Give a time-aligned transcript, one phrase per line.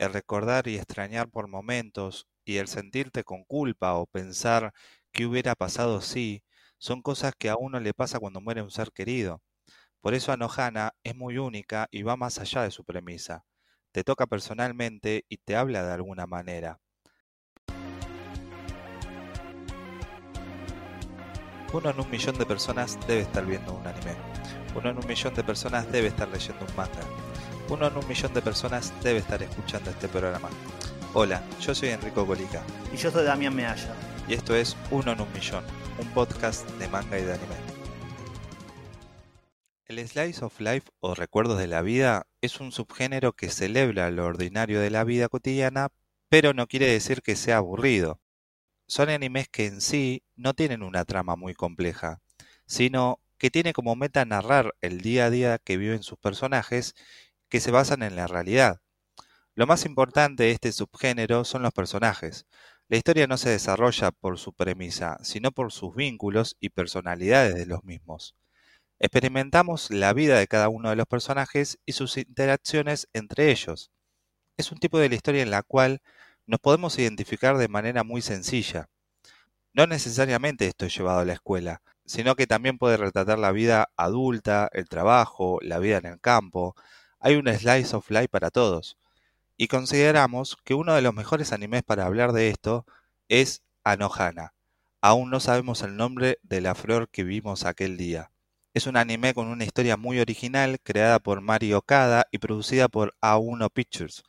[0.00, 4.72] el recordar y extrañar por momentos y el sentirte con culpa o pensar
[5.12, 6.42] qué hubiera pasado si,
[6.78, 9.42] son cosas que a uno le pasa cuando muere un ser querido.
[10.00, 13.44] Por eso Anohana es muy única y va más allá de su premisa.
[13.92, 16.80] Te toca personalmente y te habla de alguna manera.
[21.74, 24.16] Uno en un millón de personas debe estar viendo un anime.
[24.74, 27.29] Uno en un millón de personas debe estar leyendo un manga.
[27.70, 30.50] Uno en un millón de personas debe estar escuchando este programa.
[31.14, 32.62] Hola, yo soy Enrico Colica.
[32.92, 33.94] Y yo soy Damián Mealla.
[34.28, 35.64] Y esto es Uno en un millón,
[35.98, 37.54] un podcast de manga y de anime.
[39.86, 44.26] El Slice of Life o Recuerdos de la Vida es un subgénero que celebra lo
[44.26, 45.88] ordinario de la vida cotidiana,
[46.28, 48.20] pero no quiere decir que sea aburrido
[48.90, 52.20] son animes que en sí no tienen una trama muy compleja,
[52.66, 56.94] sino que tiene como meta narrar el día a día que viven sus personajes
[57.50, 58.80] que se basan en la realidad.
[59.54, 62.46] Lo más importante de este subgénero son los personajes.
[62.88, 67.66] La historia no se desarrolla por su premisa, sino por sus vínculos y personalidades de
[67.66, 68.34] los mismos.
[68.98, 73.90] Experimentamos la vida de cada uno de los personajes y sus interacciones entre ellos.
[74.56, 76.02] Es un tipo de la historia en la cual
[76.46, 78.88] nos podemos identificar de manera muy sencilla.
[79.72, 83.90] No necesariamente esto es llevado a la escuela, sino que también puede retratar la vida
[83.96, 86.74] adulta, el trabajo, la vida en el campo.
[87.20, 88.96] Hay un slice of life para todos.
[89.56, 92.86] Y consideramos que uno de los mejores animes para hablar de esto
[93.28, 94.54] es Anohana.
[95.02, 98.30] Aún no sabemos el nombre de la flor que vimos aquel día.
[98.74, 103.14] Es un anime con una historia muy original creada por Mario Okada y producida por
[103.20, 104.24] A1 Pictures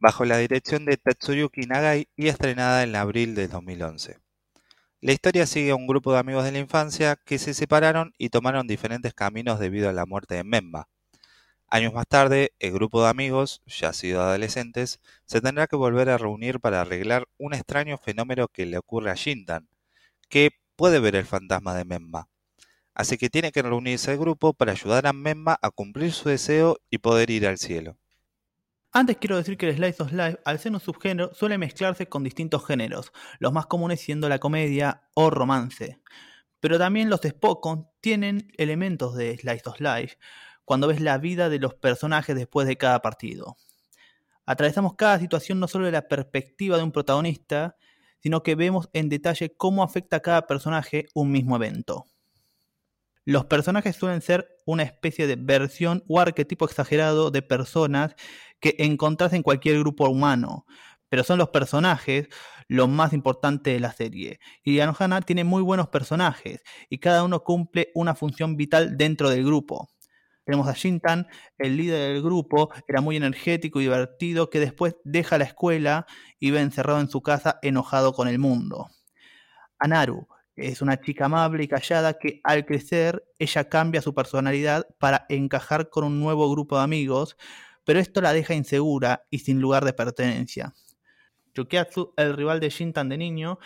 [0.00, 4.18] bajo la dirección de Tatsuyuki Nagai y estrenada en abril de 2011.
[5.00, 8.30] La historia sigue a un grupo de amigos de la infancia que se separaron y
[8.30, 10.88] tomaron diferentes caminos debido a la muerte de Memba.
[11.74, 16.18] Años más tarde, el grupo de amigos, ya sido adolescentes, se tendrá que volver a
[16.18, 19.68] reunir para arreglar un extraño fenómeno que le ocurre a Shintan,
[20.28, 22.28] que puede ver el fantasma de Memba.
[22.94, 26.76] Así que tiene que reunirse el grupo para ayudar a Memba a cumplir su deseo
[26.90, 27.98] y poder ir al cielo.
[28.92, 32.22] Antes quiero decir que el Slice of Life, al ser un subgénero, suele mezclarse con
[32.22, 36.00] distintos géneros, los más comunes siendo la comedia o romance.
[36.60, 40.18] Pero también los Spokon tienen elementos de Slice of Life,
[40.64, 43.56] cuando ves la vida de los personajes después de cada partido.
[44.46, 47.76] Atravesamos cada situación no solo de la perspectiva de un protagonista,
[48.20, 52.06] sino que vemos en detalle cómo afecta a cada personaje un mismo evento.
[53.26, 58.14] Los personajes suelen ser una especie de versión o arquetipo exagerado de personas
[58.60, 60.66] que encontrás en cualquier grupo humano,
[61.08, 62.28] pero son los personajes
[62.68, 64.40] lo más importante de la serie.
[64.62, 69.44] Y Anohana tiene muy buenos personajes y cada uno cumple una función vital dentro del
[69.44, 69.88] grupo.
[70.44, 71.26] Tenemos a Shintan,
[71.58, 76.06] el líder del grupo, era muy energético y divertido, que después deja la escuela
[76.38, 78.88] y ve encerrado en su casa enojado con el mundo.
[79.78, 85.26] Anaru, es una chica amable y callada que al crecer ella cambia su personalidad para
[85.28, 87.36] encajar con un nuevo grupo de amigos,
[87.84, 90.74] pero esto la deja insegura y sin lugar de pertenencia.
[91.54, 93.58] Yukiatsu, el rival de Shintan de niño,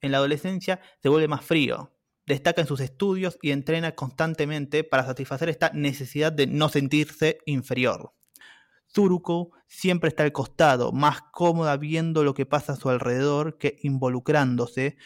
[0.00, 1.92] en la adolescencia se vuelve más frío,
[2.28, 8.12] destaca en sus estudios y entrena constantemente para satisfacer esta necesidad de no sentirse inferior.
[8.92, 13.78] Tsuruko siempre está al costado, más cómoda viendo lo que pasa a su alrededor que
[13.82, 14.96] involucrándose,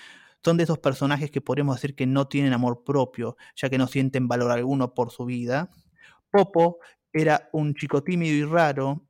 [0.45, 3.87] son de esos personajes que podemos decir que no tienen amor propio, ya que no
[3.87, 5.71] sienten valor alguno por su vida.
[6.31, 6.79] Popo
[7.13, 9.07] era un chico tímido y raro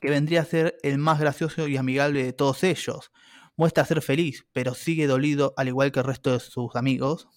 [0.00, 3.10] que vendría a ser el más gracioso y amigable de todos ellos.
[3.56, 7.28] Muestra ser feliz, pero sigue dolido al igual que el resto de sus amigos.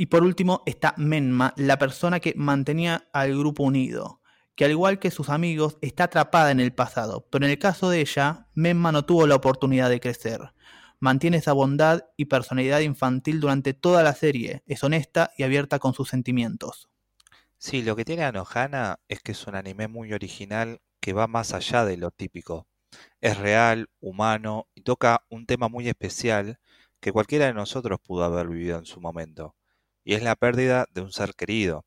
[0.00, 4.22] Y por último está Menma, la persona que mantenía al grupo unido,
[4.54, 7.90] que al igual que sus amigos está atrapada en el pasado, pero en el caso
[7.90, 10.54] de ella, Menma no tuvo la oportunidad de crecer
[11.00, 15.94] mantiene esa bondad y personalidad infantil durante toda la serie, es honesta y abierta con
[15.94, 16.88] sus sentimientos.
[17.58, 21.52] Sí, lo que tiene Anohana es que es un anime muy original que va más
[21.52, 22.66] allá de lo típico.
[23.20, 26.58] Es real, humano y toca un tema muy especial
[27.00, 29.56] que cualquiera de nosotros pudo haber vivido en su momento,
[30.04, 31.84] y es la pérdida de un ser querido.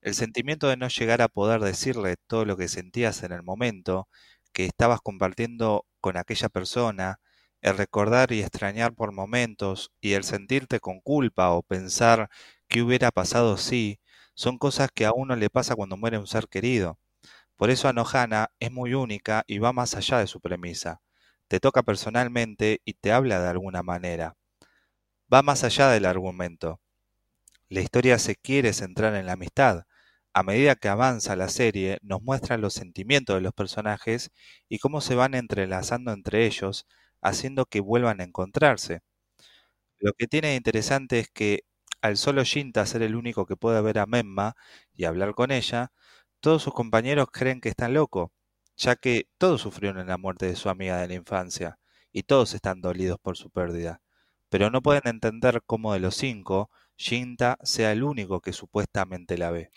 [0.00, 4.08] El sentimiento de no llegar a poder decirle todo lo que sentías en el momento,
[4.52, 7.20] que estabas compartiendo con aquella persona,
[7.60, 12.30] el recordar y extrañar por momentos y el sentirte con culpa o pensar
[12.68, 14.00] qué hubiera pasado si,
[14.34, 16.98] son cosas que a uno le pasa cuando muere un ser querido.
[17.56, 21.00] Por eso Anohana es muy única y va más allá de su premisa.
[21.48, 24.36] Te toca personalmente y te habla de alguna manera.
[25.32, 26.80] Va más allá del argumento.
[27.68, 29.84] La historia se quiere centrar en la amistad,
[30.34, 34.32] A medida que avanza la serie, nos muestra los sentimientos de los personajes
[34.68, 36.86] y cómo se van entrelazando entre ellos,
[37.22, 39.00] haciendo que vuelvan a encontrarse.
[39.98, 41.60] Lo que tiene de interesante es que
[42.02, 44.54] al solo Shinta ser el único que puede ver a Memma
[44.94, 45.92] y hablar con ella,
[46.40, 48.32] todos sus compañeros creen que está loco,
[48.76, 51.78] ya que todos sufrieron la muerte de su amiga de la infancia
[52.12, 54.00] y todos están dolidos por su pérdida,
[54.48, 59.50] pero no pueden entender cómo de los cinco, Shinta sea el único que supuestamente la
[59.50, 59.70] ve.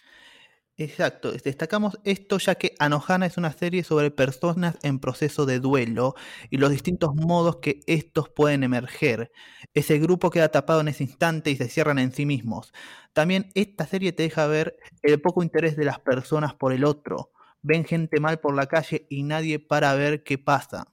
[0.81, 6.16] Exacto, destacamos esto ya que Anohana es una serie sobre personas en proceso de duelo
[6.50, 9.30] y los distintos modos que estos pueden emerger.
[9.74, 12.71] Ese grupo queda tapado en ese instante y se cierran en sí mismos.
[13.12, 17.33] También esta serie te deja ver el poco interés de las personas por el otro.
[17.62, 20.88] Ven gente mal por la calle y nadie para ver qué pasa.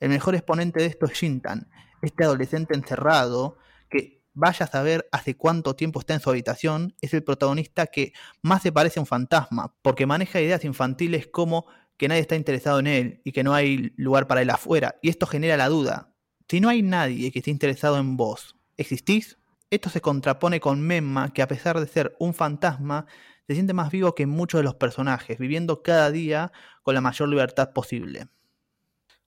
[0.00, 1.70] El mejor exponente de esto es Shintan,
[2.02, 3.58] este adolescente encerrado
[4.34, 8.62] vaya a saber hace cuánto tiempo está en su habitación, es el protagonista que más
[8.62, 11.66] se parece a un fantasma, porque maneja ideas infantiles como
[11.96, 15.08] que nadie está interesado en él y que no hay lugar para él afuera, y
[15.08, 16.12] esto genera la duda.
[16.48, 19.38] Si no hay nadie que esté interesado en vos, ¿existís?
[19.70, 23.06] Esto se contrapone con Memma, que a pesar de ser un fantasma,
[23.46, 26.52] se siente más vivo que muchos de los personajes, viviendo cada día
[26.82, 28.28] con la mayor libertad posible.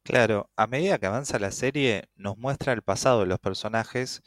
[0.04, 4.24] Claro, a medida que avanza la serie, nos muestra el pasado de los personajes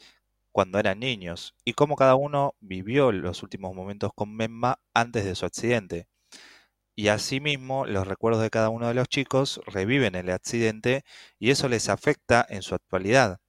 [0.51, 5.35] cuando eran niños y cómo cada uno vivió los últimos momentos con Memma antes de
[5.35, 6.07] su accidente.
[6.95, 11.03] Y asimismo, los recuerdos de cada uno de los chicos reviven el accidente
[11.39, 13.39] y eso les afecta en su actualidad.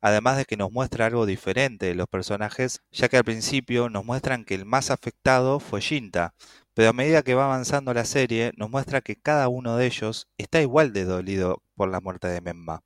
[0.00, 4.04] Además de que nos muestra algo diferente de los personajes, ya que al principio nos
[4.04, 6.34] muestran que el más afectado fue Shinta,
[6.74, 10.28] pero a medida que va avanzando la serie nos muestra que cada uno de ellos
[10.38, 12.85] está igual de dolido por la muerte de Memma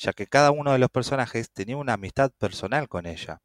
[0.00, 3.42] ya que cada uno de los personajes tenía una amistad personal con ella.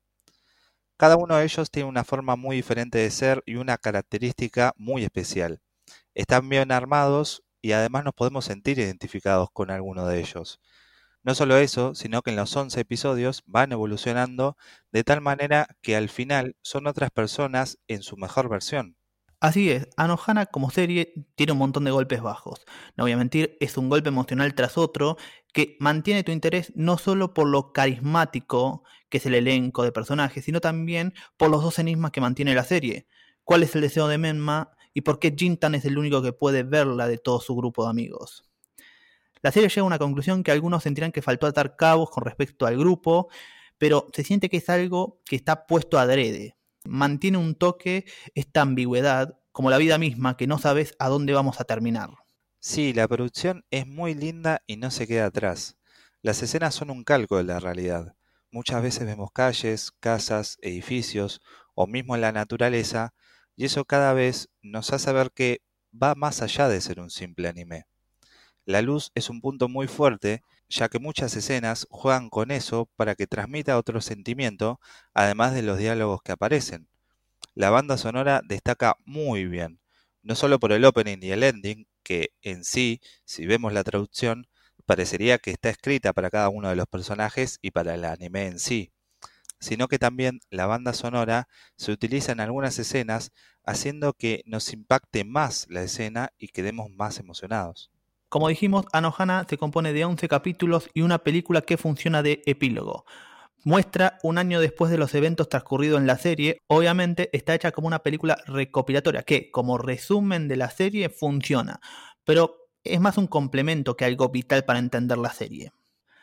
[0.97, 5.03] Cada uno de ellos tiene una forma muy diferente de ser y una característica muy
[5.03, 5.59] especial.
[6.13, 10.61] Están bien armados y además nos podemos sentir identificados con alguno de ellos.
[11.23, 14.57] No solo eso, sino que en los 11 episodios van evolucionando
[14.93, 18.94] de tal manera que al final son otras personas en su mejor versión.
[19.39, 22.65] Así es, Anohana como serie tiene un montón de golpes bajos.
[22.95, 25.17] No voy a mentir, es un golpe emocional tras otro
[25.53, 30.45] que mantiene tu interés no solo por lo carismático que es el elenco de personajes,
[30.45, 33.07] sino también por los dos enigmas que mantiene la serie.
[33.43, 36.63] ¿Cuál es el deseo de Menma y por qué Jintan es el único que puede
[36.63, 38.45] verla de todo su grupo de amigos?
[39.41, 42.65] La serie llega a una conclusión que algunos sentirán que faltó atar cabos con respecto
[42.65, 43.29] al grupo,
[43.77, 46.55] pero se siente que es algo que está puesto adrede
[46.87, 51.59] mantiene un toque esta ambigüedad, como la vida misma, que no sabes a dónde vamos
[51.59, 52.11] a terminar.
[52.59, 55.77] Sí, la producción es muy linda y no se queda atrás.
[56.21, 58.15] Las escenas son un calco de la realidad.
[58.51, 61.41] Muchas veces vemos calles, casas, edificios
[61.75, 63.13] o mismo la naturaleza,
[63.55, 65.61] y eso cada vez nos hace ver que
[65.93, 67.85] va más allá de ser un simple anime.
[68.65, 73.15] La luz es un punto muy fuerte, ya que muchas escenas juegan con eso para
[73.15, 74.79] que transmita otro sentimiento,
[75.13, 76.87] además de los diálogos que aparecen.
[77.55, 79.79] La banda sonora destaca muy bien,
[80.23, 84.47] no solo por el opening y el ending, que en sí, si vemos la traducción,
[84.85, 88.59] parecería que está escrita para cada uno de los personajes y para el anime en
[88.59, 88.91] sí,
[89.59, 91.47] sino que también la banda sonora
[91.77, 93.31] se utiliza en algunas escenas
[93.63, 97.91] haciendo que nos impacte más la escena y quedemos más emocionados.
[98.29, 103.05] Como dijimos, Anohana se compone de 11 capítulos y una película que funciona de epílogo.
[103.63, 107.87] Muestra un año después de los eventos transcurridos en la serie, obviamente está hecha como
[107.87, 111.79] una película recopilatoria que, como resumen de la serie, funciona,
[112.25, 115.71] pero es más un complemento que algo vital para entender la serie.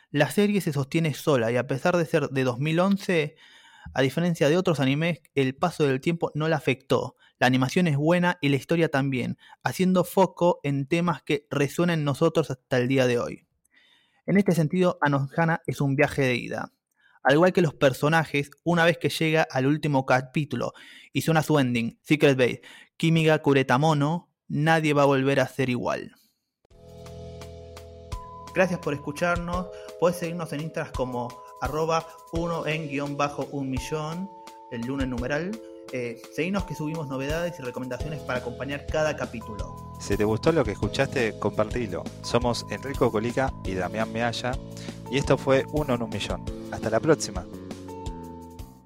[0.09, 3.35] La serie se sostiene sola y a pesar de ser de 2011,
[3.93, 7.15] a diferencia de otros animes, el paso del tiempo no la afectó.
[7.43, 12.05] La animación es buena y la historia también, haciendo foco en temas que resuenan en
[12.05, 13.45] nosotros hasta el día de hoy.
[14.25, 16.71] En este sentido, Anohana es un viaje de ida.
[17.21, 20.71] Al igual que los personajes, una vez que llega al último capítulo
[21.11, 22.61] y suena su ending, Secret Base,
[22.95, 26.15] Kimiga Kuretamono, nadie va a volver a ser igual.
[28.55, 29.67] Gracias por escucharnos.
[29.99, 31.27] Puedes seguirnos en Instagram como
[31.59, 34.29] arroba 1 en guion bajo un millón,
[34.71, 35.51] el lunes numeral.
[35.95, 39.93] Eh, seguinos que subimos novedades y recomendaciones para acompañar cada capítulo.
[39.99, 42.03] Si te gustó lo que escuchaste, compartilo.
[42.23, 44.53] Somos Enrico Colica y Damián Mealla
[45.11, 46.43] y esto fue Uno en un millón.
[46.71, 47.45] Hasta la próxima.